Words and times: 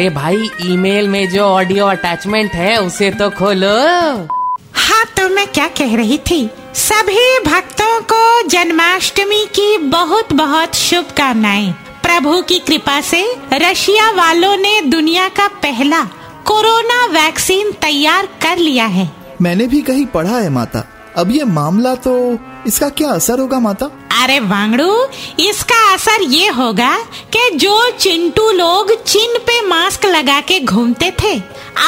अरे 0.00 0.10
भाई 0.10 0.48
ईमेल 0.64 1.08
में 1.08 1.28
जो 1.30 1.42
ऑडियो 1.44 1.86
अटैचमेंट 1.86 2.52
है 2.52 2.76
उसे 2.82 3.10
तो 3.10 3.28
खोलो। 3.30 3.72
हाँ 4.72 5.04
तो 5.16 5.28
मैं 5.28 5.46
क्या 5.46 5.66
कह 5.68 5.96
रही 5.96 6.16
थी? 6.18 6.38
सभी 6.74 7.38
भक्तों 7.38 8.00
को 8.02 8.48
जन्माष्टमी 8.48 9.44
की 9.46 9.76
बहुत 9.78 10.32
बहुत 10.32 10.74
शुभकामनाएँ। 10.74 11.72
प्रभु 12.02 12.40
की 12.42 12.58
कृपा 12.58 13.00
से 13.00 13.22
रशिया 13.52 14.10
वालों 14.10 14.56
ने 14.56 14.80
दुनिया 14.80 15.28
का 15.28 15.48
पहला 15.48 16.02
कोरोना 16.46 17.04
वैक्सीन 17.06 17.72
तैयार 17.72 18.26
कर 18.42 18.58
लिया 18.58 18.86
है। 18.86 19.10
मैंने 19.42 19.66
भी 19.66 19.82
कहीं 19.82 20.06
पढ़ा 20.06 20.38
है 20.38 20.48
माता। 20.50 20.84
अब 21.16 21.30
ये 21.30 21.44
मामला 21.44 21.94
तो 21.94 22.12
इसका 22.66 22.88
क्या 22.88 23.10
असर 23.10 23.38
होगा, 23.38 23.58
माता? 23.60 23.86
अरे 24.22 24.38
वांगड़ू, 24.40 25.06
इसका 25.40 25.94
असर 25.94 26.22
ये 26.22 26.48
होगा 26.48 26.96
कि 27.32 27.50
जो 27.56 27.90
चिंटू 27.90 28.50
लोग 28.50 28.92
चिन 29.04 29.38
पे 29.38 29.60
मास्क 29.66 30.04
लगा 30.06 30.40
के 30.40 30.60
घूमते 30.60 31.10
थे, 31.22 31.34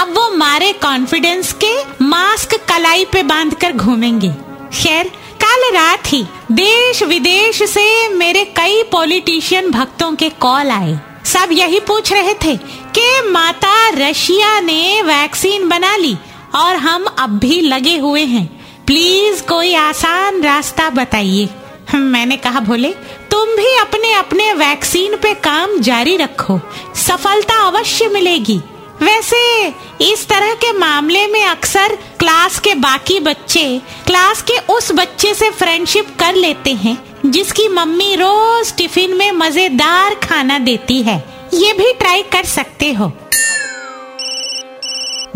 अब 0.00 0.12
वो 0.14 0.28
मारे 0.36 0.72
कॉन्फिडेंस 0.72 1.52
के 1.64 1.74
मास्क 2.04 2.54
कलाई 2.68 3.04
पे 3.04 3.22
बाँध 3.22 3.54
कर 3.54 3.72
घूमेंगे। 3.72 4.30
खैर, 4.74 5.10
कल 5.42 5.70
रात 5.74 6.12
ही 6.12 6.22
देश 6.52 7.02
विदेश 7.02 7.62
से 7.62 8.08
मेरे 8.08 8.44
कई 8.56 8.82
पॉलिटिशियन 8.82 9.70
भक्तों 9.70 10.12
के 10.12 10.28
कॉल 10.28 10.70
आए। 10.70 10.98
सब 11.24 11.52
यही 11.52 11.80
पूछ 11.80 12.12
रहे 12.12 12.34
थे 12.34 12.56
कि 12.96 13.30
माता 13.30 13.88
रशिया 13.88 14.58
ने 14.60 15.02
वैक्सीन 15.02 15.68
बना 15.68 15.96
ली 15.96 16.16
और 16.54 16.76
हम 16.76 17.04
अब 17.18 17.38
भी 17.38 17.60
लगे 17.60 17.96
हुए 17.98 18.24
हैं। 18.24 18.61
प्लीज़ 18.86 19.42
कोई 19.42 19.74
आसान 19.74 20.42
रास्ता 20.42 20.90
बताइए। 20.90 21.48
मैंने 21.94 22.36
कहा, 22.36 22.60
भोले, 22.60 22.88
तुम 23.30 23.48
भी 23.48 23.76
अपने 23.76 24.12
अपने 24.14 24.52
वैक्सीन 24.52 25.16
पे 25.16 25.34
काम 25.34 25.78
जारी 25.78 26.16
रखो। 26.16 26.60
सफलता 26.96 27.66
अवश्य 27.66 28.08
मिलेगी। 28.08 28.60
वैसे, 29.02 29.68
इस 30.12 30.28
तरह 30.28 30.54
के 30.54 30.72
मामले 30.72 31.26
में 31.26 31.44
अक्सर 31.44 31.96
क्लास 32.18 32.58
के 32.58 32.74
बाकी 32.74 33.20
बच्चे 33.20 33.80
क्लास 34.06 34.42
के 34.42 34.58
उस 34.72 34.92
बच्चे 34.92 35.34
से 35.34 35.50
फ्रेंडशिप 35.50 36.16
कर 36.18 36.34
लेते 36.34 36.72
हैं, 36.72 36.98
जिसकी 37.26 37.68
मम्मी 37.68 38.14
रोज 38.14 38.76
टिफ़िन 38.76 39.14
में 39.14 39.32
मज़ेदार 39.32 40.14
खाना 40.14 40.58
देती 40.58 41.02
है। 41.02 41.24
ये 41.54 41.72
भी 41.72 41.92
ट्राई 41.92 42.22
कर 42.22 42.44
सकते 42.44 42.92
हो। 42.92 43.12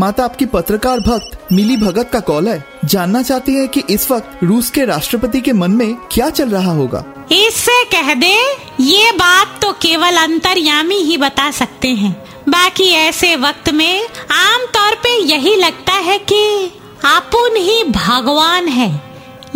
माता 0.01 0.25
आपकी 0.25 0.47
पत्रकार 0.47 1.01
भक्त 1.01 1.53
मिली 1.53 1.77
भगत 1.77 2.11
का 2.13 2.21
कॉल 2.21 2.49
है। 2.49 2.65
जानना 2.85 3.23
चाहती 3.23 3.55
है 3.55 3.67
कि 3.67 3.83
इस 3.91 4.11
वक्त 4.11 4.43
रूस 4.43 4.71
के 4.71 4.85
राष्ट्रपति 4.85 5.41
के 5.41 5.53
मन 5.53 5.71
में 5.71 5.95
क्या 6.13 6.31
चल 6.31 6.49
रहा 6.49 6.73
होगा? 6.73 7.05
इससे 7.33 7.85
कह 7.85 8.15
दे, 8.15 8.35
ये 8.81 9.13
बात 9.13 9.59
तो 9.63 9.73
केवल 9.73 10.17
अंतर्यामी 10.17 10.97
ही 10.97 11.17
बता 11.17 11.51
सकते 11.51 11.89
हैं। 11.89 12.13
बाकी 12.49 12.91
ऐसे 12.91 13.37
वक्त 13.37 13.71
में 13.71 14.03
आम 14.33 14.67
तौर 14.75 14.95
पे 14.95 15.17
यही 15.23 15.55
लगता 15.57 15.93
है 15.93 16.19
कि 16.19 16.73
अपुन 17.05 17.57
ही 17.57 17.83
भगवान 17.85 18.69
है। 18.69 18.91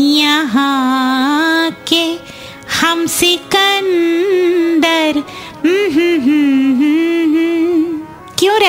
यहाँ 0.00 1.70
के 1.88 2.04
हम 2.80 3.06
सिकंदर 3.06 4.49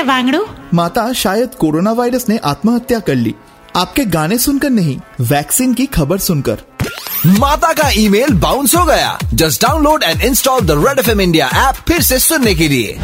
रे 0.01 0.07
वांगड़ू? 0.07 0.47
माता 0.73 1.13
शायद 1.13 1.55
कोरोना 1.55 1.91
वायरस 1.91 2.29
ने 2.29 2.37
आत्महत्या 2.37 2.99
कर 2.99 3.15
ली। 3.15 3.35
आपके 3.75 4.05
गाने 4.05 4.37
सुनकर 4.37 4.69
नहीं 4.69 4.99
वैक्सीन 5.21 5.73
की 5.73 5.85
खबर 5.85 6.17
सुनकर। 6.17 6.61
माता 7.27 7.73
का 7.73 7.89
ईमेल 7.89 8.33
बाउंस 8.33 8.75
हो 8.75 8.85
गया। 8.85 9.19
Just 9.33 9.61
download 9.61 10.03
and 10.03 10.21
install 10.21 10.61
the 10.61 10.71
Red 10.71 10.99
F 10.99 11.09
M 11.09 11.21
India 11.21 11.47
app 11.47 11.75
फिर 11.87 12.01
से 12.01 12.19
सुनने 12.19 12.55
के 12.55 12.67
लिए। 12.67 12.99